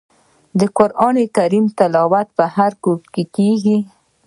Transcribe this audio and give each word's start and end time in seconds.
د 0.59 0.61
قران 0.77 1.15
کریم 1.35 1.65
تلاوت 1.77 2.27
په 2.37 2.45
هر 2.55 2.71
کور 2.83 2.99
کې 3.13 3.23
کیږي. 3.35 3.77